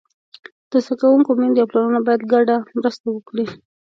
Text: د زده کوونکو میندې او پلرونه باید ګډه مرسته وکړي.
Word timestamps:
د 0.71 0.73
زده 0.83 0.95
کوونکو 1.01 1.31
میندې 1.39 1.59
او 1.61 1.69
پلرونه 1.71 1.99
باید 2.07 2.21
ګډه 2.33 2.55
مرسته 2.77 3.05
وکړي. 3.11 3.45